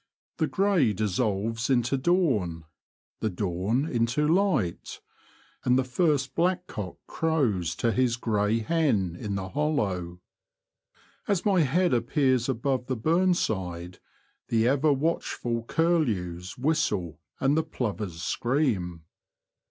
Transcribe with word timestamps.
The 0.37 0.47
grey 0.47 0.93
dissolves 0.93 1.69
into 1.69 1.95
dawn, 1.95 2.65
the 3.19 3.29
dawn 3.29 3.85
into 3.87 4.27
light, 4.27 4.99
and 5.63 5.77
the 5.77 5.83
first 5.83 6.33
blackcock 6.33 6.97
crows 7.05 7.75
to 7.75 7.91
his 7.91 8.15
grey 8.17 8.61
hen 8.61 9.15
in 9.15 9.35
the 9.35 9.49
hollow. 9.49 10.19
As 11.27 11.45
my 11.45 11.59
head 11.61 11.93
appears 11.93 12.49
above 12.49 12.87
the 12.87 12.97
burn 12.97 13.35
side, 13.35 13.99
the 14.47 14.67
ever 14.67 14.91
watchful 14.91 15.65
curlews 15.65 16.57
whistle 16.57 17.19
and 17.39 17.55
the 17.55 17.61
plovers 17.63 18.23
scream. 18.23 19.03